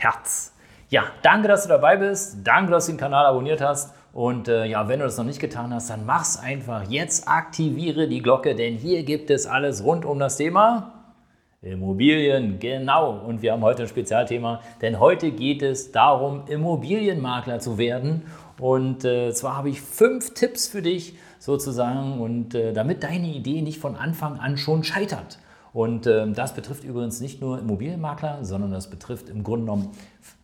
[0.00, 0.54] Herz.
[0.88, 2.38] Ja, danke, dass du dabei bist.
[2.42, 3.94] Danke, dass du den Kanal abonniert hast.
[4.14, 6.88] Und äh, ja, wenn du das noch nicht getan hast, dann mach's einfach.
[6.88, 10.94] Jetzt aktiviere die Glocke, denn hier gibt es alles rund um das Thema
[11.60, 12.58] Immobilien.
[12.58, 13.10] Genau.
[13.10, 18.22] Und wir haben heute ein Spezialthema, denn heute geht es darum, Immobilienmakler zu werden.
[18.58, 23.60] Und äh, zwar habe ich fünf Tipps für dich sozusagen und äh, damit deine Idee
[23.60, 25.38] nicht von Anfang an schon scheitert.
[25.72, 29.90] Und äh, das betrifft übrigens nicht nur Immobilienmakler, sondern das betrifft im Grunde genommen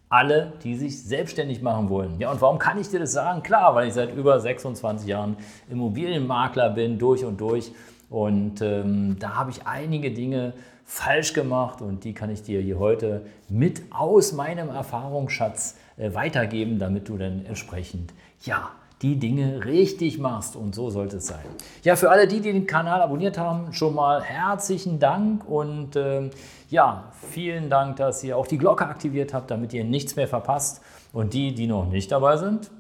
[0.08, 2.20] alle, die sich selbstständig machen wollen.
[2.20, 3.42] Ja, und warum kann ich dir das sagen?
[3.42, 5.36] Klar, weil ich seit über 26 Jahren
[5.68, 7.72] Immobilienmakler bin, durch und durch.
[8.08, 10.52] Und ähm, da habe ich einige Dinge
[10.84, 16.78] falsch gemacht und die kann ich dir hier heute mit aus meinem Erfahrungsschatz äh, weitergeben,
[16.78, 18.70] damit du dann entsprechend, ja,
[19.02, 21.44] die Dinge richtig machst und so sollte es sein.
[21.83, 26.30] Ja, für alle die, die den Kanal abonniert haben, schon mal herzlichen Dank und äh,
[26.70, 30.83] ja, vielen Dank, dass ihr auch die Glocke aktiviert habt, damit ihr nichts mehr verpasst.
[31.12, 32.70] Und die, die noch nicht dabei sind,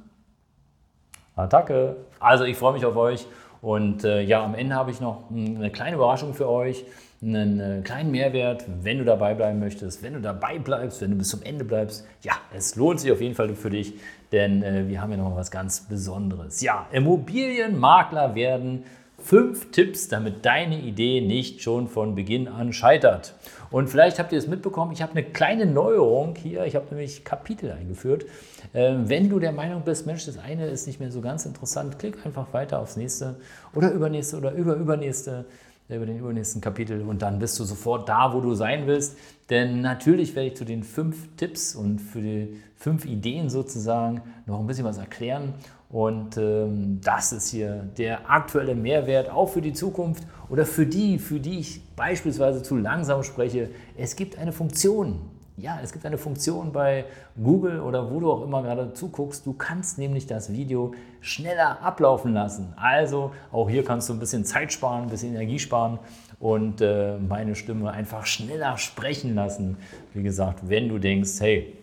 [1.36, 1.96] Attacke.
[2.18, 3.26] Also ich freue mich auf euch
[3.66, 6.84] und äh, ja, am Ende habe ich noch eine kleine Überraschung für euch
[7.20, 11.16] einen äh, kleinen Mehrwert, wenn du dabei bleiben möchtest, wenn du dabei bleibst, wenn du
[11.16, 12.06] bis zum Ende bleibst.
[12.22, 13.94] Ja, es lohnt sich auf jeden Fall für dich,
[14.30, 16.60] denn äh, wir haben ja noch was ganz Besonderes.
[16.60, 18.84] Ja, Immobilienmakler werden
[19.26, 23.34] fünf Tipps, damit deine Idee nicht schon von Beginn an scheitert.
[23.72, 26.64] Und vielleicht habt ihr es mitbekommen, ich habe eine kleine Neuerung hier.
[26.64, 28.24] Ich habe nämlich Kapitel eingeführt.
[28.72, 31.98] Äh, wenn du der Meinung bist, Mensch, das eine ist nicht mehr so ganz interessant,
[31.98, 33.34] klick einfach weiter aufs nächste
[33.74, 35.46] oder übernächste oder überübernächste
[35.88, 39.16] über den übernächsten Kapitel und dann bist du sofort da, wo du sein willst.
[39.50, 44.58] Denn natürlich werde ich zu den fünf Tipps und für die fünf Ideen sozusagen noch
[44.58, 45.54] ein bisschen was erklären.
[45.88, 51.18] Und ähm, das ist hier der aktuelle Mehrwert auch für die Zukunft oder für die,
[51.18, 53.70] für die ich beispielsweise zu langsam spreche.
[53.96, 55.20] Es gibt eine Funktion,
[55.56, 57.06] ja, es gibt eine Funktion bei
[57.42, 59.46] Google oder wo du auch immer gerade zuguckst.
[59.46, 62.74] Du kannst nämlich das Video schneller ablaufen lassen.
[62.76, 65.98] Also auch hier kannst du ein bisschen Zeit sparen, ein bisschen Energie sparen
[66.40, 69.78] und äh, meine Stimme einfach schneller sprechen lassen.
[70.12, 71.74] Wie gesagt, wenn du denkst, hey,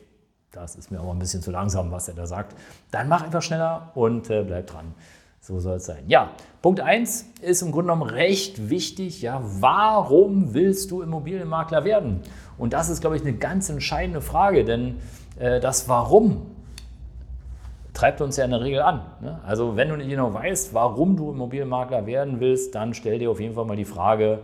[0.52, 2.56] das ist mir aber ein bisschen zu langsam, was er da sagt,
[2.92, 4.94] dann mach einfach schneller und äh, bleib dran.
[5.46, 6.06] So soll es sein.
[6.08, 6.32] Ja,
[6.62, 9.22] Punkt 1 ist im Grunde genommen recht wichtig.
[9.22, 12.22] Ja, warum willst du Immobilienmakler werden?
[12.58, 15.02] Und das ist, glaube ich, eine ganz entscheidende Frage, denn
[15.38, 16.46] äh, das Warum
[17.94, 19.02] treibt uns ja in der Regel an.
[19.20, 19.42] Ne?
[19.46, 23.42] Also wenn du nicht genau weißt, warum du Immobilienmakler werden willst, dann stell dir auf
[23.42, 24.40] jeden Fall mal die Frage,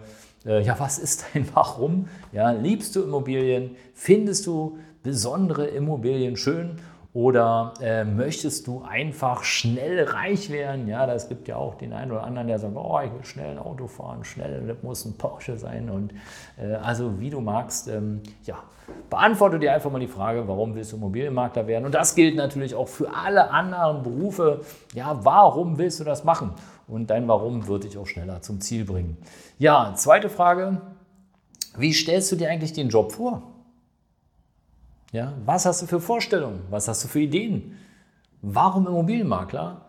[0.45, 2.09] äh, ja, was ist dein Warum?
[2.33, 3.77] Ja, liebst du Immobilien?
[3.93, 6.71] Findest du besondere Immobilien schön?
[7.13, 10.87] Oder äh, möchtest du einfach schnell reich werden?
[10.87, 13.49] Ja, das gibt ja auch den einen oder anderen, der sagt, oh, ich will schnell
[13.49, 15.89] ein Auto fahren, schnell, das muss ein Porsche sein.
[15.89, 16.13] Und
[16.61, 18.59] äh, also wie du magst, ähm, ja,
[19.09, 21.85] beantworte dir einfach mal die Frage, warum willst du Immobilienmakler werden?
[21.85, 24.61] Und das gilt natürlich auch für alle anderen Berufe.
[24.93, 26.51] Ja, warum willst du das machen?
[26.87, 29.17] Und dein Warum wird dich auch schneller zum Ziel bringen.
[29.57, 30.81] Ja, zweite Frage,
[31.77, 33.43] wie stellst du dir eigentlich den Job vor?
[35.11, 36.61] Ja, was hast du für Vorstellungen?
[36.69, 37.77] Was hast du für Ideen?
[38.41, 39.81] Warum Immobilienmakler?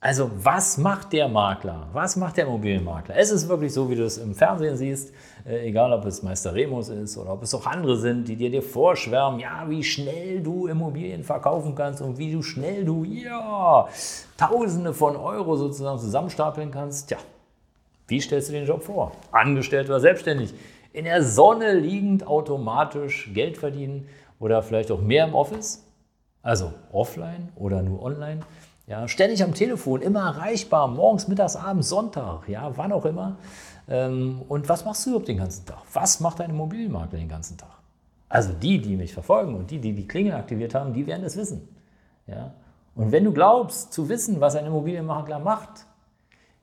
[0.00, 1.88] Also was macht der Makler?
[1.94, 3.16] Was macht der Immobilienmakler?
[3.16, 5.14] Es ist wirklich so, wie du es im Fernsehen siehst,
[5.46, 8.50] äh, egal ob es Meister Remus ist oder ob es auch andere sind, die dir,
[8.50, 13.88] dir vorschwärmen, ja, wie schnell du Immobilien verkaufen kannst und wie du schnell du, ja,
[14.36, 17.08] Tausende von Euro sozusagen zusammenstapeln kannst.
[17.08, 17.18] Tja,
[18.06, 19.12] wie stellst du den Job vor?
[19.32, 20.52] Angestellt oder selbstständig?
[20.92, 24.08] In der Sonne liegend automatisch Geld verdienen
[24.38, 25.84] oder vielleicht auch mehr im Office,
[26.42, 28.40] also offline oder nur online.
[28.86, 33.36] Ja, ständig am Telefon, immer erreichbar, morgens, mittags, abends, Sonntag, ja, wann auch immer.
[33.88, 35.82] Ähm, und was machst du überhaupt den ganzen Tag?
[35.92, 37.70] Was macht dein Immobilienmakler den ganzen Tag?
[38.28, 41.36] Also die, die mich verfolgen und die, die die Klingel aktiviert haben, die werden es
[41.36, 41.68] wissen.
[42.26, 42.52] Ja?
[42.94, 45.86] Und wenn du glaubst zu wissen, was ein Immobilienmakler macht,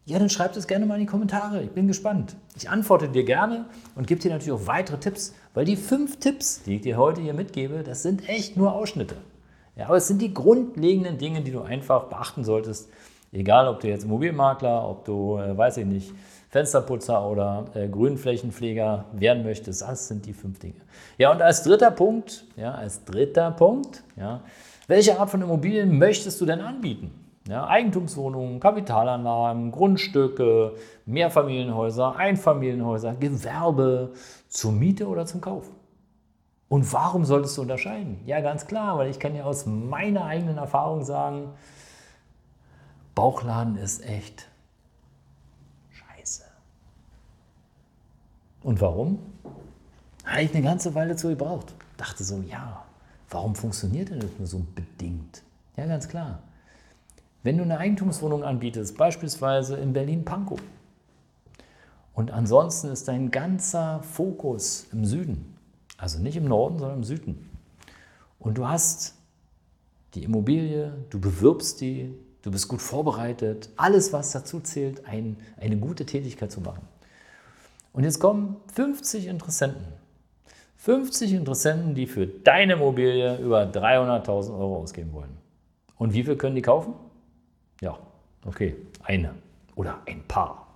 [0.06, 1.62] ja, dann schreib das gerne mal in die Kommentare.
[1.64, 2.36] Ich bin gespannt.
[2.56, 3.66] Ich antworte dir gerne
[3.96, 7.22] und gebe dir natürlich auch weitere Tipps, weil die fünf Tipps, die ich dir heute
[7.22, 9.16] hier mitgebe, das sind echt nur Ausschnitte.
[9.76, 12.90] Ja, aber es sind die grundlegenden Dinge, die du einfach beachten solltest,
[13.34, 16.14] Egal, ob du jetzt Immobilienmakler, ob du, äh, weiß ich nicht,
[16.50, 20.76] Fensterputzer oder äh, Grünflächenpfleger werden möchtest, das sind die fünf Dinge.
[21.18, 24.44] Ja, und als dritter Punkt, ja, als dritter Punkt, ja,
[24.88, 27.10] welche Art von Immobilien möchtest du denn anbieten?
[27.48, 30.76] Ja, Eigentumswohnungen, Kapitalanlagen, Grundstücke,
[31.06, 34.14] Mehrfamilienhäuser, Einfamilienhäuser, Gewerbe,
[34.48, 35.70] zur Miete oder zum Kauf.
[36.70, 38.20] Und warum solltest du unterscheiden?
[38.26, 41.50] Ja, ganz klar, weil ich kann ja aus meiner eigenen Erfahrung sagen,
[43.14, 44.48] Bauchladen ist echt
[45.92, 46.44] scheiße.
[48.64, 49.20] Und warum?
[50.26, 51.76] Habe ich eine ganze Weile zu gebraucht.
[51.98, 52.86] Dachte so, ja,
[53.30, 55.44] warum funktioniert denn das nur so bedingt?
[55.76, 56.40] Ja, ganz klar.
[57.44, 60.62] Wenn du eine Eigentumswohnung anbietest, beispielsweise in Berlin-Pankow,
[62.14, 65.56] und ansonsten ist dein ganzer Fokus im Süden,
[65.98, 67.50] also nicht im Norden, sondern im Süden,
[68.40, 69.16] und du hast
[70.14, 72.14] die Immobilie, du bewirbst die,
[72.44, 76.88] du bist gut vorbereitet, alles, was dazu zählt, ein, eine gute Tätigkeit zu machen.
[77.92, 79.86] Und jetzt kommen 50 Interessenten.
[80.78, 85.38] 50 Interessenten, die für deine Immobilie über 300.000 Euro ausgeben wollen.
[85.98, 86.94] Und wie viel können die kaufen?
[87.82, 87.98] Ja,
[88.46, 89.34] okay, eine
[89.76, 90.68] oder ein paar.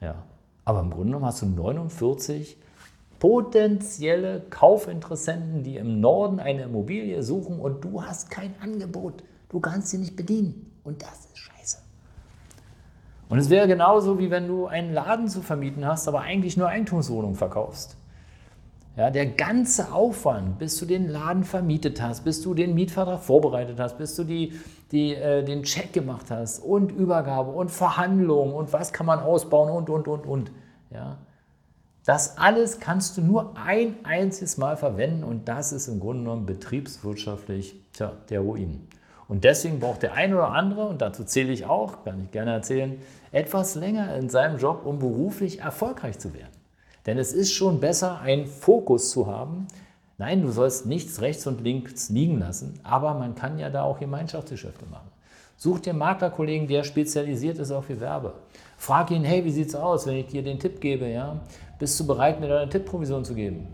[0.00, 0.14] Ja.
[0.64, 2.56] Aber im Grunde genommen hast du 49
[3.18, 9.22] potenzielle Kaufinteressenten, die im Norden eine Immobilie suchen und du hast kein Angebot.
[9.48, 10.72] Du kannst sie nicht bedienen.
[10.84, 11.78] Und das ist scheiße.
[13.28, 16.68] Und es wäre genauso, wie wenn du einen Laden zu vermieten hast, aber eigentlich nur
[16.68, 17.96] Eigentumswohnungen verkaufst.
[18.94, 23.80] Ja, der ganze Aufwand, bis du den Laden vermietet hast, bis du den Mietvertrag vorbereitet
[23.80, 24.52] hast, bis du die,
[24.90, 29.70] die, äh, den Check gemacht hast und Übergabe und Verhandlungen und was kann man ausbauen
[29.70, 30.52] und, und, und, und.
[30.90, 31.16] Ja,
[32.04, 36.44] das alles kannst du nur ein einziges Mal verwenden und das ist im Grunde genommen
[36.44, 38.88] betriebswirtschaftlich tja, der Ruin.
[39.26, 42.52] Und deswegen braucht der eine oder andere, und dazu zähle ich auch, kann ich gerne
[42.52, 43.00] erzählen,
[43.30, 46.51] etwas länger in seinem Job, um beruflich erfolgreich zu werden.
[47.06, 49.66] Denn es ist schon besser, einen Fokus zu haben.
[50.18, 53.98] Nein, du sollst nichts rechts und links liegen lassen, aber man kann ja da auch
[53.98, 55.08] Gemeinschaftsgeschäfte machen.
[55.56, 58.34] Such dir einen Maklerkollegen, der spezialisiert ist auf Gewerbe.
[58.76, 61.08] Frag ihn, hey, wie sieht's aus, wenn ich dir den Tipp gebe?
[61.08, 61.40] Ja?
[61.78, 63.68] Bist du bereit, mir deine Tippprovision zu geben?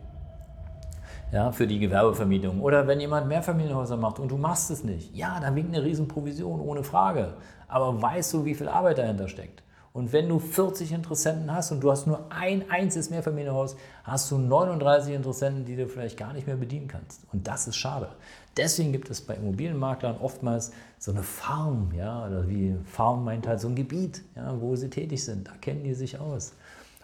[1.32, 2.60] Ja, für die Gewerbevermietung.
[2.62, 6.60] Oder wenn jemand Mehrfamilienhäuser macht und du machst es nicht, ja, dann winkt eine Riesenprovision,
[6.60, 7.34] ohne Frage.
[7.68, 9.62] Aber weißt du, wie viel Arbeit dahinter steckt?
[9.98, 13.74] Und wenn du 40 Interessenten hast und du hast nur ein einziges Mehrfamilienhaus,
[14.04, 17.22] hast du 39 Interessenten, die du vielleicht gar nicht mehr bedienen kannst.
[17.32, 18.08] Und das ist schade.
[18.56, 23.58] Deswegen gibt es bei Immobilienmaklern oftmals so eine Farm, ja, oder wie Farm meint halt
[23.58, 25.48] so ein Gebiet, ja, wo sie tätig sind.
[25.48, 26.52] Da kennen die sich aus.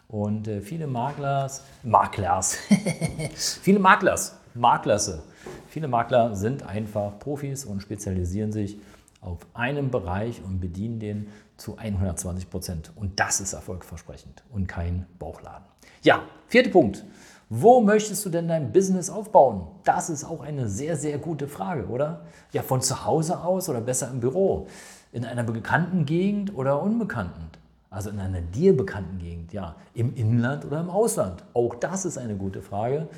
[0.07, 2.59] Und äh, viele Maklers, Maklers,
[3.35, 5.21] viele Maklers, Maklerse,
[5.67, 8.79] viele Makler sind einfach Profis und spezialisieren sich
[9.25, 12.93] auf einem Bereich und bedienen den zu 120 Prozent.
[12.97, 15.65] Und das ist erfolgversprechend und kein Bauchladen.
[16.03, 17.05] Ja, vierter Punkt.
[17.49, 19.69] Wo möchtest du denn dein Business aufbauen?
[19.85, 22.23] Das ist auch eine sehr, sehr gute Frage, oder?
[22.53, 24.67] Ja, von zu Hause aus oder besser im Büro?
[25.13, 27.51] In einer bekannten Gegend oder unbekannten?
[27.91, 29.77] Also in einer dir bekannten Gegend, ja.
[29.93, 31.45] Im Inland oder im Ausland?
[31.53, 33.09] Auch das ist eine gute Frage.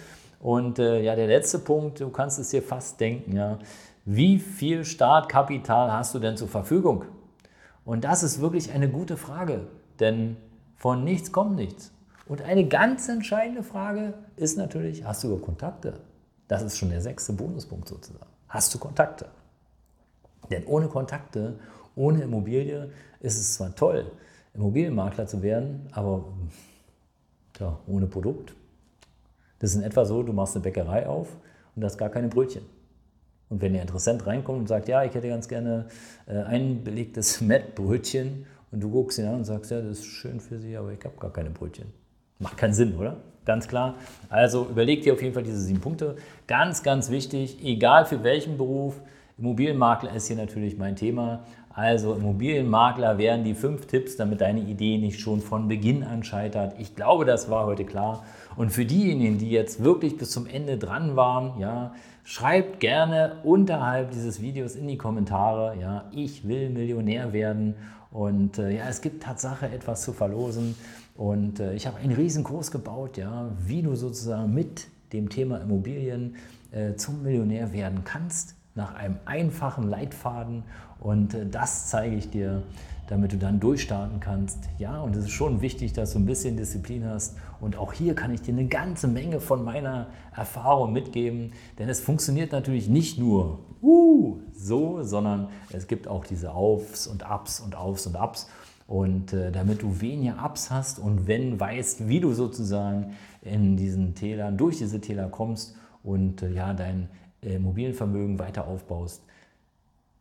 [0.40, 3.58] Und äh, ja, der letzte Punkt, du kannst es dir fast denken, ja.
[4.08, 7.06] Wie viel Startkapital hast du denn zur Verfügung?
[7.84, 9.66] Und das ist wirklich eine gute Frage,
[9.98, 10.36] denn
[10.76, 11.90] von nichts kommt nichts.
[12.28, 15.94] Und eine ganz entscheidende Frage ist natürlich, hast du Kontakte?
[16.46, 18.30] Das ist schon der sechste Bonuspunkt sozusagen.
[18.46, 19.26] Hast du Kontakte?
[20.52, 21.58] Denn ohne Kontakte,
[21.96, 24.12] ohne Immobilie ist es zwar toll,
[24.54, 26.26] Immobilienmakler zu werden, aber
[27.58, 28.54] ja, ohne Produkt.
[29.58, 31.36] Das ist in etwa so, du machst eine Bäckerei auf
[31.74, 32.75] und hast gar keine Brötchen.
[33.48, 35.86] Und wenn der Interessent reinkommt und sagt, ja, ich hätte ganz gerne
[36.26, 40.40] äh, ein belegtes Mettbrötchen und du guckst ihn an und sagst, ja, das ist schön
[40.40, 41.86] für Sie, aber ich habe gar keine Brötchen.
[42.38, 43.16] Macht keinen Sinn, oder?
[43.44, 43.94] Ganz klar.
[44.28, 46.16] Also überleg dir auf jeden Fall diese sieben Punkte.
[46.48, 49.00] Ganz, ganz wichtig, egal für welchen Beruf,
[49.38, 51.44] Immobilienmakler ist hier natürlich mein Thema.
[51.76, 56.74] Also Immobilienmakler wären die fünf Tipps, damit deine Idee nicht schon von Beginn an scheitert.
[56.78, 58.24] Ich glaube, das war heute klar.
[58.56, 61.92] Und für diejenigen, die jetzt wirklich bis zum Ende dran waren, ja,
[62.28, 67.76] Schreibt gerne unterhalb dieses Videos in die Kommentare, ja, ich will Millionär werden
[68.10, 70.74] und äh, ja, es gibt Tatsache etwas zu verlosen
[71.16, 75.58] und äh, ich habe einen riesen Kurs gebaut, ja, wie du sozusagen mit dem Thema
[75.58, 76.34] Immobilien
[76.72, 78.56] äh, zum Millionär werden kannst.
[78.76, 80.62] Nach einem einfachen Leitfaden
[81.00, 82.62] und äh, das zeige ich dir,
[83.08, 84.58] damit du dann durchstarten kannst.
[84.78, 88.14] Ja, und es ist schon wichtig, dass du ein bisschen Disziplin hast und auch hier
[88.14, 93.18] kann ich dir eine ganze Menge von meiner Erfahrung mitgeben, denn es funktioniert natürlich nicht
[93.18, 98.48] nur uh, so, sondern es gibt auch diese Aufs und Ups und Aufs und Ups.
[98.88, 104.14] Und äh, damit du weniger Ups hast und wenn weißt, wie du sozusagen in diesen
[104.14, 107.08] Tälern, durch diese Täler kommst und äh, ja, dein
[107.46, 109.22] äh, Immobilienvermögen weiter aufbaust,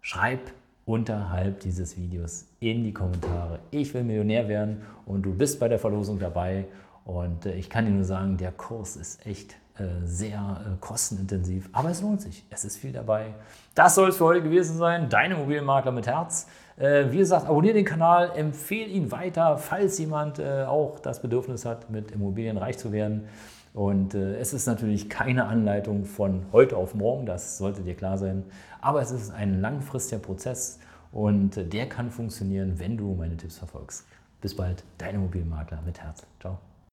[0.01, 0.51] schreib
[0.85, 3.59] unterhalb dieses Videos in die Kommentare.
[3.71, 6.65] Ich will Millionär werden und du bist bei der Verlosung dabei.
[7.05, 11.69] Und äh, ich kann dir nur sagen, der Kurs ist echt äh, sehr äh, kostenintensiv,
[11.71, 12.45] aber es lohnt sich.
[12.49, 13.33] Es ist viel dabei.
[13.73, 15.09] Das soll es für heute gewesen sein.
[15.09, 16.47] Dein Immobilienmakler mit Herz.
[16.77, 22.11] Wie gesagt, abonniere den Kanal, empfehle ihn weiter, falls jemand auch das Bedürfnis hat, mit
[22.11, 23.29] Immobilien reich zu werden.
[23.75, 28.43] Und es ist natürlich keine Anleitung von heute auf morgen, das sollte dir klar sein.
[28.79, 30.79] Aber es ist ein langfristiger Prozess
[31.11, 34.07] und der kann funktionieren, wenn du meine Tipps verfolgst.
[34.39, 36.25] Bis bald, dein Immobilienmakler mit Herz.
[36.39, 36.57] Ciao.